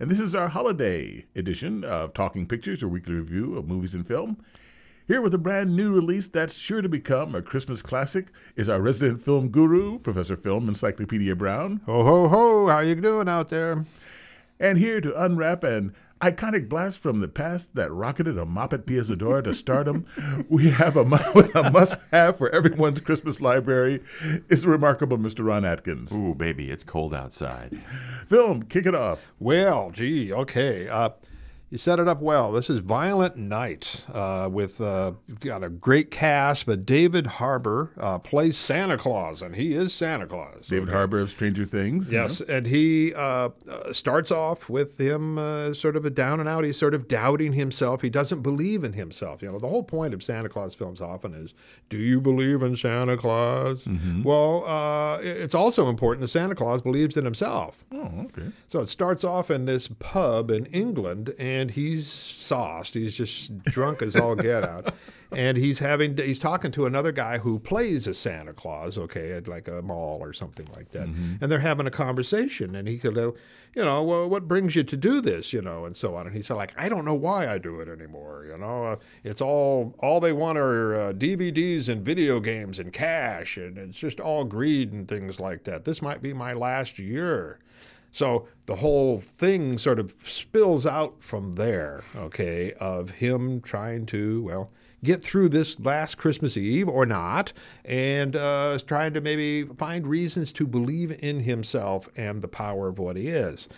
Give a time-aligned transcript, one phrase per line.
[0.00, 4.04] And this is our holiday edition of Talking Pictures, a weekly review of movies and
[4.04, 4.44] film.
[5.06, 8.26] Here with a brand new release that's sure to become a Christmas classic
[8.56, 11.80] is our resident film guru, Professor Film Encyclopedia Brown.
[11.86, 12.66] Ho ho ho!
[12.66, 13.84] How you doing out there?
[14.58, 15.94] And here to unwrap an
[16.24, 20.06] iconic blast from the past that rocketed a mop at Pia Zadora to stardom,
[20.48, 21.00] we have a,
[21.54, 24.02] a must-have for everyone's Christmas library.
[24.48, 25.44] Is the remarkable Mr.
[25.44, 26.12] Ron Atkins.
[26.12, 27.84] Ooh, baby, it's cold outside.
[28.26, 29.34] Phil, kick it off.
[29.38, 30.88] Well, gee, okay.
[30.88, 31.10] Uh,
[31.70, 32.52] you set it up well.
[32.52, 38.18] This is Violent Night uh, with uh, got a great cast, but David Harbour uh,
[38.18, 40.68] plays Santa Claus, and he is Santa Claus.
[40.68, 40.96] David okay?
[40.96, 42.12] Harbour of Stranger Things.
[42.12, 46.48] Yes, and he uh, uh, starts off with him uh, sort of a down and
[46.48, 46.64] out.
[46.64, 48.02] He's sort of doubting himself.
[48.02, 49.42] He doesn't believe in himself.
[49.42, 51.54] You know, the whole point of Santa Claus films often is,
[51.88, 53.84] do you believe in Santa Claus?
[53.84, 54.22] Mm-hmm.
[54.22, 57.84] Well, it's also important that Santa Claus believes in himself.
[57.90, 58.48] Oh, okay.
[58.68, 62.94] So it starts off in this pub in England, and and he's sauced.
[62.94, 64.94] He's just drunk as all get out.
[65.32, 69.48] And he's having he's talking to another guy who plays a Santa Claus, okay, at
[69.48, 71.08] like a mall or something like that.
[71.08, 71.42] Mm-hmm.
[71.42, 73.34] And they're having a conversation, and he said, you
[73.74, 76.28] know, well, what brings you to do this, you know, and so on.
[76.28, 78.46] And he said, like, I don't know why I do it anymore.
[78.48, 82.92] You know, uh, it's all all they want are uh, DVDs and video games and
[82.92, 85.84] cash, and it's just all greed and things like that.
[85.84, 87.58] This might be my last year.
[88.14, 94.44] So the whole thing sort of spills out from there, okay, of him trying to,
[94.44, 94.70] well,
[95.02, 97.52] get through this last Christmas Eve or not,
[97.84, 103.00] and uh, trying to maybe find reasons to believe in himself and the power of
[103.00, 103.68] what he is.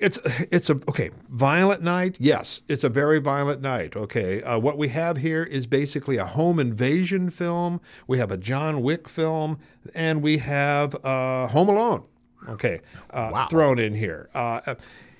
[0.00, 0.18] It's
[0.50, 2.16] it's a okay violent night.
[2.18, 3.94] Yes, it's a very violent night.
[3.96, 7.80] Okay, uh, what we have here is basically a home invasion film.
[8.08, 9.58] We have a John Wick film,
[9.94, 12.06] and we have uh, Home Alone
[12.48, 12.80] okay,
[13.10, 13.46] uh, wow.
[13.48, 14.28] thrown in here.
[14.34, 14.74] Uh,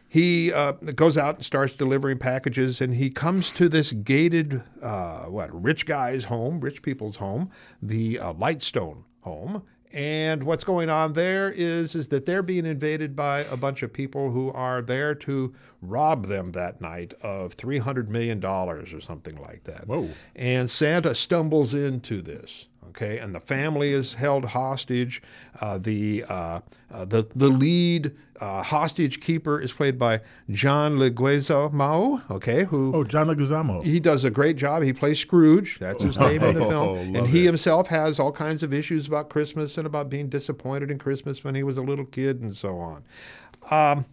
[0.09, 5.25] he uh, goes out and starts delivering packages, and he comes to this gated, uh,
[5.25, 7.51] what, rich guy's home, rich people's home,
[7.83, 9.62] the uh, Lightstone home.
[9.93, 13.93] And what's going on there is, is that they're being invaded by a bunch of
[13.93, 19.65] people who are there to rob them that night of $300 million or something like
[19.65, 19.87] that.
[19.87, 20.09] Whoa.
[20.34, 25.23] And Santa stumbles into this okay, and the family is held hostage.
[25.61, 26.61] Uh, the, uh,
[26.91, 30.21] uh, the the lead uh, hostage keeper is played by
[30.51, 33.83] John Leguizamo, okay, who oh John Leguizamo.
[33.83, 34.83] He does a great job.
[34.83, 35.79] He plays Scrooge.
[35.79, 37.47] That's his name in the film, and he it.
[37.47, 41.55] himself has all kinds of issues about Christmas and about being disappointed in Christmas when
[41.55, 43.05] he was a little kid and so on.
[43.71, 44.05] Um,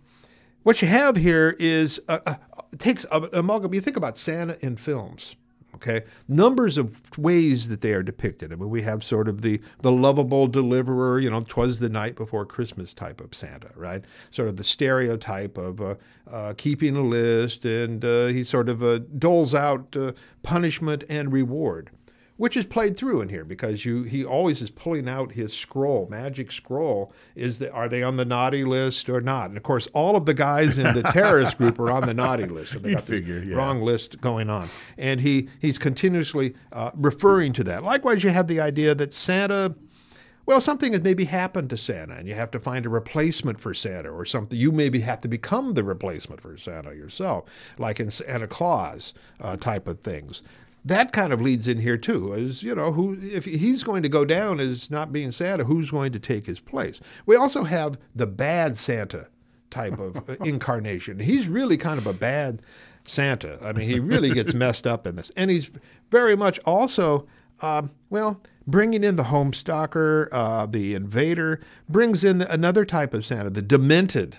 [0.63, 2.35] what you have here is uh, uh,
[2.77, 3.73] takes a amalgam.
[3.73, 5.35] You think about Santa in films
[5.75, 8.53] Okay, numbers of ways that they are depicted.
[8.53, 12.15] I mean, we have sort of the the lovable deliverer, you know, twas the night
[12.15, 14.03] before Christmas type of Santa, right?
[14.31, 15.95] Sort of the stereotype of uh,
[16.29, 20.13] uh, keeping a list, and uh, he sort of uh, doles out uh,
[20.43, 21.89] punishment and reward
[22.37, 26.07] which is played through in here because you he always is pulling out his scroll,
[26.09, 27.13] magic scroll.
[27.35, 29.49] Is that are they on the naughty list or not?
[29.49, 32.45] And of course, all of the guys in the terrorist group are on the naughty
[32.45, 32.73] list.
[32.73, 33.55] So they got figure, this yeah.
[33.55, 37.83] wrong list going on, and he he's continuously uh, referring to that.
[37.83, 39.75] Likewise, you have the idea that Santa.
[40.45, 43.73] Well, something has maybe happened to Santa, and you have to find a replacement for
[43.73, 44.59] Santa, or something.
[44.59, 47.45] You maybe have to become the replacement for Santa yourself,
[47.77, 50.43] like in Santa Claus uh, type of things
[50.85, 52.33] that kind of leads in here too.
[52.33, 55.91] Is you know who if he's going to go down as not being Santa, who's
[55.91, 56.99] going to take his place?
[57.25, 59.27] We also have the bad Santa
[59.69, 61.19] type of uh, incarnation.
[61.19, 62.61] He's really kind of a bad
[63.03, 63.59] Santa.
[63.61, 65.71] I mean, he really gets messed up in this, and he's
[66.11, 67.27] very much also.
[67.61, 73.49] Uh, well, bringing in the homestalker, uh, the invader, brings in another type of Santa,
[73.49, 74.37] the demented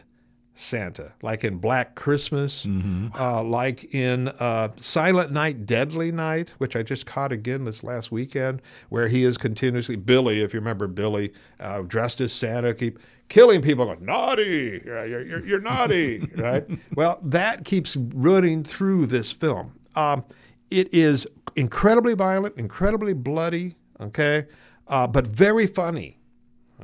[0.56, 3.08] Santa, like in Black Christmas, mm-hmm.
[3.18, 8.12] uh, like in uh, Silent Night, Deadly Night, which I just caught again this last
[8.12, 13.00] weekend, where he is continuously Billy, if you remember Billy, uh, dressed as Santa, keep
[13.28, 16.64] killing people, going, naughty, you're, you're, you're naughty, right?
[16.94, 19.72] Well, that keeps running through this film.
[19.96, 20.24] Um,
[20.70, 24.46] it is incredibly violent, incredibly bloody, okay,
[24.86, 26.20] uh, but very funny,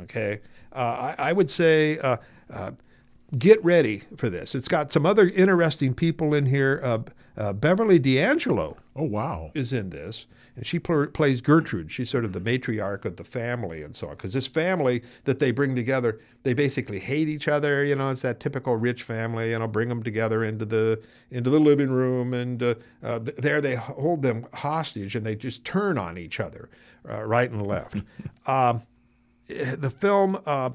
[0.01, 0.41] okay.
[0.73, 2.17] Uh, I, I, would say uh,
[3.39, 4.55] get ready for this.
[4.55, 6.81] It's got some other interesting people in here.
[6.83, 6.99] Uh,
[7.37, 8.77] uh, Beverly D'Angelo.
[8.97, 11.91] Oh wow, is in this, and she pl- plays Gertrude.
[11.91, 14.17] She's sort of the matriarch of the family and so on.
[14.17, 17.83] Because this family that they bring together, they basically hate each other.
[17.85, 19.53] You know, it's that typical rich family.
[19.53, 21.01] You know, bring them together into the
[21.31, 25.37] into the living room, and uh, uh, th- there they hold them hostage, and they
[25.37, 26.69] just turn on each other,
[27.09, 27.97] uh, right and left.
[28.47, 28.83] um,
[29.49, 30.71] the film uh,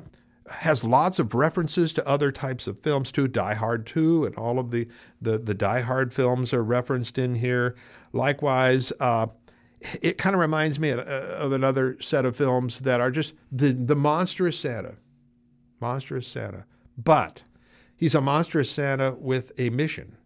[0.49, 3.27] has lots of references to other types of films too.
[3.27, 4.87] Die Hard 2 and all of the
[5.21, 7.75] the, the Die Hard films are referenced in here.
[8.13, 9.27] Likewise, uh,
[10.01, 13.71] it kind of reminds me of, of another set of films that are just the
[13.71, 14.97] the monstrous Santa,
[15.81, 16.65] monstrous Santa,
[16.97, 17.43] but
[17.95, 20.17] he's a monstrous Santa with a mission.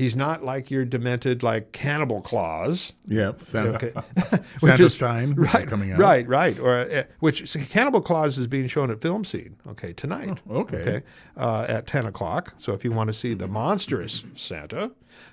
[0.00, 2.94] He's not like your demented, like Cannibal Claus.
[3.06, 3.92] Yeah, Santa, Okay.
[4.56, 5.98] Santa Stein which is right, coming out.
[5.98, 6.58] right, right.
[6.58, 9.56] Or uh, which Cannibal Claus is being shown at Film Scene.
[9.68, 10.38] Okay, tonight.
[10.48, 10.76] Oh, okay.
[10.78, 11.02] Okay,
[11.36, 12.54] uh, at ten o'clock.
[12.56, 14.92] So if you want to see the monstrous Santa,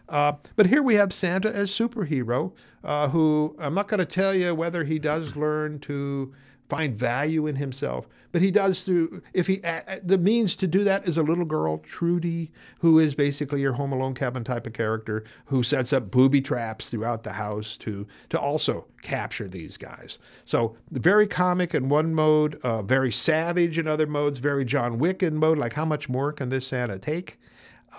[0.09, 2.51] uh, but here we have Santa as superhero,
[2.83, 6.33] uh, who I'm not going to tell you whether he does learn to
[6.69, 9.61] find value in himself, but he does through if he
[10.03, 13.93] the means to do that is a little girl Trudy, who is basically your Home
[13.93, 18.39] Alone Kevin type of character, who sets up booby traps throughout the house to to
[18.39, 20.19] also capture these guys.
[20.45, 25.23] So very comic in one mode, uh, very savage in other modes, very John Wick
[25.23, 25.57] in mode.
[25.57, 27.39] Like how much more can this Santa take?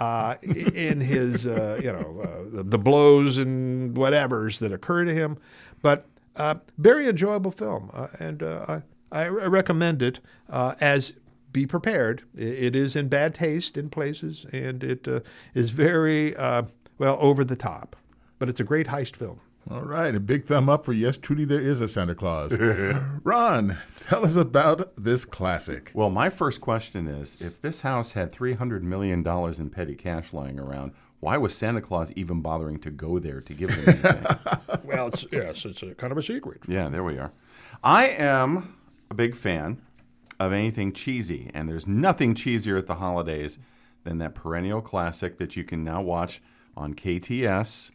[0.01, 5.39] uh, in his, uh, you know, uh, the blows and whatevers that occur to him.
[5.83, 6.07] But
[6.39, 8.81] uh, very enjoyable film, uh, and uh,
[9.13, 11.15] I, I recommend it uh, as
[11.53, 12.23] be prepared.
[12.37, 15.21] It is in bad taste in places, and it uh,
[15.55, 16.63] is very uh,
[16.99, 17.97] well over the top.
[18.39, 19.41] But it's a great heist film.
[19.71, 22.57] All right, a big thumb up for yes, Trudy, there is a Santa Claus.
[23.23, 25.91] Ron, tell us about this classic.
[25.93, 30.59] Well, my first question is if this house had $300 million in petty cash lying
[30.59, 34.27] around, why was Santa Claus even bothering to go there to give them anything?
[34.85, 36.63] Well, it's, yes, it's a, kind of a secret.
[36.69, 37.33] yeah, there we are.
[37.83, 38.77] I am
[39.11, 39.81] a big fan
[40.41, 43.59] of anything cheesy, and there's nothing cheesier at the holidays
[44.05, 46.41] than that perennial classic that you can now watch
[46.77, 47.91] on KTS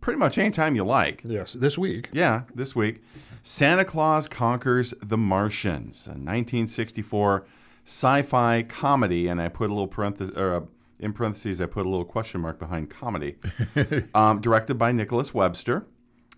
[0.00, 1.22] pretty much anytime you like.
[1.24, 2.08] Yes, this week.
[2.12, 3.02] Yeah, this week.
[3.42, 7.44] Santa Claus Conquers the Martians, a 1964
[7.84, 9.26] sci fi comedy.
[9.26, 10.60] And I put a little parenthesis, or uh,
[10.98, 13.36] in parentheses, I put a little question mark behind comedy.
[14.14, 15.86] um, directed by Nicholas Webster.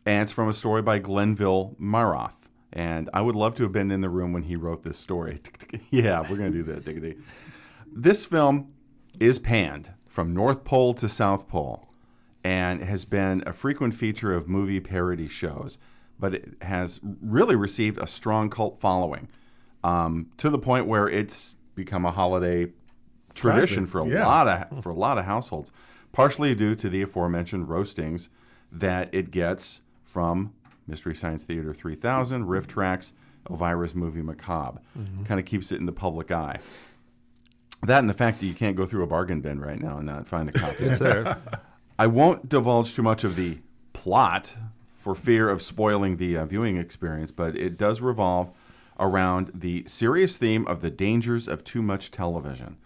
[0.06, 2.49] And it's from a story by Glenville Mareth.
[2.72, 5.40] And I would love to have been in the room when he wrote this story.
[5.90, 6.84] yeah, we're going to do that.
[6.84, 7.16] Diggity.
[7.90, 8.72] This film
[9.19, 11.88] is panned from North Pole to South Pole
[12.44, 15.78] and has been a frequent feature of movie parody shows,
[16.19, 19.28] but it has really received a strong cult following
[19.82, 22.66] um, to the point where it's become a holiday
[23.40, 24.26] tradition for a yeah.
[24.26, 25.70] lot of for a lot of households,
[26.12, 28.31] partially due to the aforementioned roastings
[28.70, 30.52] that it gets from
[30.87, 33.12] Mystery Science Theater 3000, RiffTrax,
[33.50, 34.81] Elvira's movie Macabre.
[35.25, 36.58] Kind of keeps it in the public eye.
[37.82, 40.06] That and the fact that you can't go through a bargain bin right now and
[40.06, 40.84] not find a copy.
[40.84, 41.38] It's there.
[41.99, 43.58] I won't divulge too much of the
[43.93, 44.55] plot
[44.94, 48.50] for fear of spoiling the uh, viewing experience, but it does revolve
[48.99, 52.76] around the serious theme of the dangers of too much television.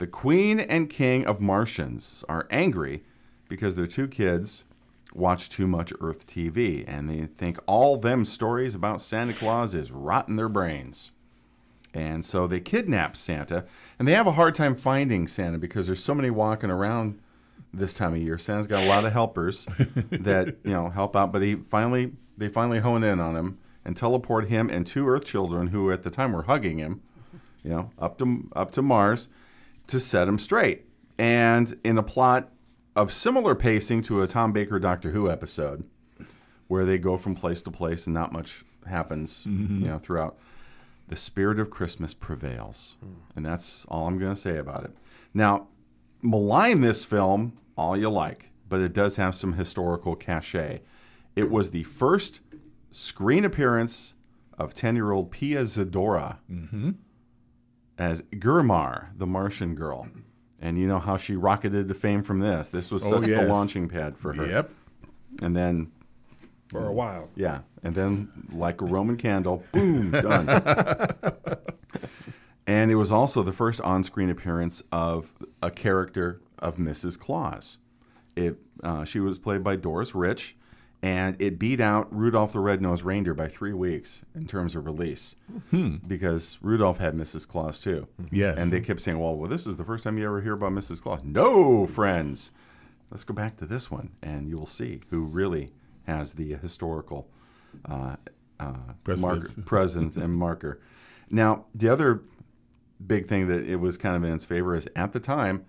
[0.00, 3.02] The queen and king of Martians are angry
[3.50, 4.64] because their two kids
[5.12, 9.92] watch too much Earth TV and they think all them stories about Santa Claus is
[9.92, 11.10] rotting their brains.
[11.92, 13.66] And so they kidnap Santa,
[13.98, 17.20] and they have a hard time finding Santa because there's so many walking around
[17.70, 18.38] this time of year.
[18.38, 19.66] Santa's got a lot of helpers
[20.10, 23.98] that you know help out, but he finally they finally hone in on him and
[23.98, 27.02] teleport him and two Earth children who at the time were hugging him,
[27.62, 29.28] you know, up to up to Mars
[29.90, 30.86] to set him straight.
[31.18, 32.50] And in a plot
[32.96, 35.86] of similar pacing to a Tom Baker Doctor Who episode,
[36.68, 39.82] where they go from place to place and not much happens, mm-hmm.
[39.82, 40.38] you know, throughout.
[41.08, 43.14] The spirit of Christmas prevails, hmm.
[43.34, 44.92] and that's all I'm going to say about it.
[45.34, 45.66] Now,
[46.22, 50.82] malign this film all you like, but it does have some historical cachet.
[51.34, 52.42] It was the first
[52.92, 54.14] screen appearance
[54.56, 56.90] of 10 year old Pia Zadora mm-hmm.
[58.00, 60.08] As Girmar, the Martian girl.
[60.58, 62.68] And you know how she rocketed to fame from this.
[62.70, 64.46] This was Oh, such the launching pad for her.
[64.46, 64.70] Yep.
[65.42, 65.92] And then,
[66.68, 67.28] For a while.
[67.36, 70.48] yeah, and then like a Roman candle, boom, done.
[72.66, 77.18] and it was also the first on screen appearance of a character of Mrs.
[77.18, 77.78] Claus.
[78.36, 80.56] It, uh, she was played by Doris Rich,
[81.02, 85.36] and it beat out Rudolph the Red-Nosed Reindeer by three weeks in terms of release,
[86.06, 87.48] because Rudolph had Mrs.
[87.48, 88.06] Claus too.
[88.30, 88.58] Yes.
[88.58, 90.72] and they kept saying, "Well, well, this is the first time you ever hear about
[90.72, 91.02] Mrs.
[91.02, 92.52] Claus." No, friends,
[93.10, 95.70] let's go back to this one, and you will see who really
[96.04, 97.28] has the historical
[97.88, 98.16] uh,
[98.58, 98.74] uh,
[99.16, 100.80] marker, presence and marker.
[101.30, 102.22] Now, the other
[103.04, 105.64] big thing that it was kind of in its favor is at the time,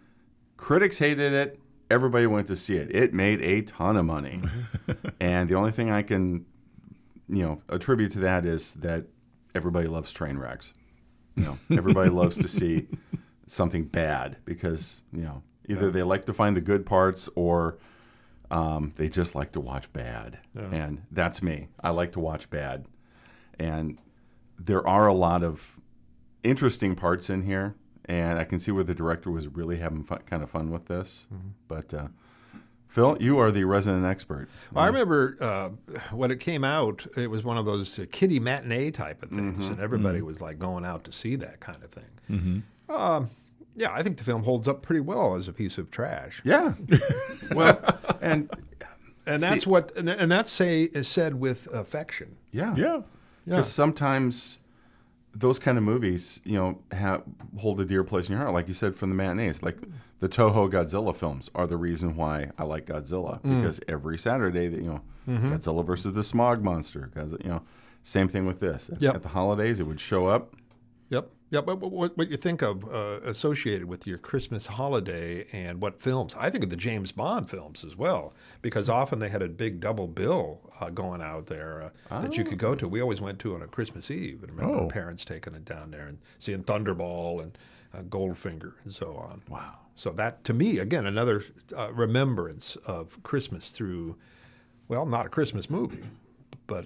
[0.58, 1.60] critics hated it.
[1.92, 2.96] Everybody went to see it.
[2.96, 4.42] It made a ton of money,
[5.20, 6.46] and the only thing I can,
[7.28, 9.06] you know, attribute to that is that
[9.54, 10.74] everybody loves train wrecks.
[11.36, 12.88] You know, everybody loves to see
[13.46, 17.78] something bad because you know either they like to find the good parts or
[18.50, 20.40] um, they just like to watch bad,
[20.72, 21.68] and that's me.
[21.84, 22.86] I like to watch bad,
[23.60, 23.98] and
[24.58, 25.80] there are a lot of
[26.44, 27.76] interesting parts in here,
[28.12, 30.88] and I can see where the director was really having fun, kind of fun with
[30.88, 31.28] this.
[31.70, 32.08] But uh,
[32.90, 34.50] Phil, you are the resident expert.
[34.74, 35.70] Well, I remember uh,
[36.12, 39.70] when it came out, it was one of those uh, kiddie matinee type of things,
[39.70, 42.64] and everybody was like going out to see that kind of thing.
[42.90, 43.30] Um,
[43.78, 46.42] yeah, I think the film holds up pretty well as a piece of trash.
[46.44, 46.74] Yeah.
[47.52, 47.80] well,
[48.22, 48.50] and
[49.26, 52.38] And that's what, and, and that's say is said with affection.
[52.52, 53.02] yeah, Yeah.
[53.46, 54.60] Because sometimes
[55.34, 57.24] those kind of movies, you know, have,
[57.58, 59.64] hold a dear place in your heart, like you said from the matinees.
[59.64, 59.78] Like
[60.20, 63.58] the Toho Godzilla films are the reason why I like Godzilla Mm.
[63.62, 65.54] because every Saturday, that you know, Mm-hmm.
[65.54, 67.12] Godzilla versus the Smog Monster.
[67.16, 67.62] Godzilla, you know,
[68.04, 68.90] same thing with this.
[68.90, 69.16] At, Yep.
[69.16, 70.56] at the holidays, it would show up.
[71.12, 71.30] Yep.
[71.52, 71.66] Yep.
[71.66, 76.34] But what, what you think of uh, associated with your Christmas holiday and what films?
[76.40, 79.82] I think of the James Bond films as well, because often they had a big
[79.82, 82.88] double bill uh, going out there uh, that you could go to.
[82.88, 84.88] We always went to on a Christmas Eve, and remember Oh.
[84.88, 87.58] parents taking it down there and seeing Thunderball and
[87.94, 89.42] uh, Goldfinger and so on.
[89.50, 89.76] Wow.
[89.98, 91.44] So that, to me, again, another
[91.78, 94.16] uh, remembrance of Christmas through,
[94.88, 96.04] well, not a Christmas movie,
[96.68, 96.86] but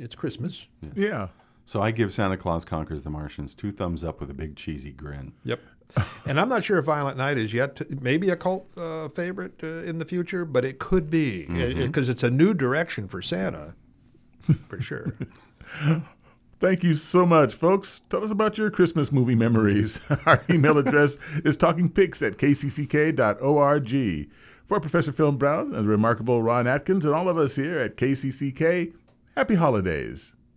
[0.00, 0.66] it's Christmas.
[0.94, 1.28] Yeah.
[1.66, 4.92] So I give Santa Claus Conquers the Martians two thumbs up with a big cheesy
[4.92, 5.32] grin.
[5.44, 5.60] Yep.
[6.26, 9.60] and I'm not sure if Violent Night is yet to, maybe a cult uh, favorite
[9.62, 13.74] uh, in the future, but it could be because it's a new direction for Santa,
[14.68, 15.14] for sure.
[16.60, 18.02] Thank you so much, folks.
[18.10, 20.00] Tell us about your Christmas movie memories.
[20.26, 24.30] Our email address is talkingpics at kcck.org.
[24.66, 27.96] For Professor Phil Brown and the remarkable Ron Atkins and all of us here at
[27.96, 28.92] KCCK,
[29.36, 30.32] happy holidays.